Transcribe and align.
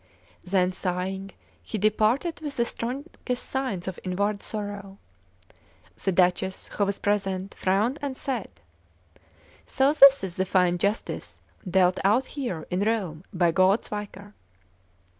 Then, 0.43 0.73
sighing, 0.73 1.29
he 1.61 1.77
departed 1.77 2.41
with 2.41 2.57
the 2.57 2.65
strongest 2.65 3.47
signs 3.47 3.87
of 3.87 3.99
inward 4.03 4.41
sorrow. 4.41 4.97
The 6.03 6.11
Duchess, 6.11 6.69
who 6.69 6.85
was 6.85 6.97
present, 6.97 7.53
frowned 7.53 7.99
and 8.01 8.17
said: 8.17 8.49
"So 9.67 9.93
this 9.93 10.23
is 10.23 10.37
the 10.37 10.45
fine 10.47 10.79
justice 10.79 11.39
dealt 11.69 11.99
out 12.03 12.25
here 12.25 12.65
in 12.71 12.79
Rome 12.81 13.25
by 13.31 13.51
God's 13.51 13.89
Vicar! 13.89 14.33